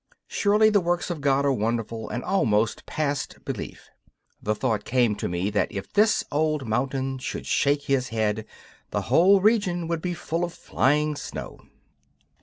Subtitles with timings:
[0.25, 3.87] surely the works of God are wonderful and almost past belief!
[4.41, 8.47] The thought came to me that if this old mountain should shake his head
[8.89, 11.59] the whole region would be full of flying snow.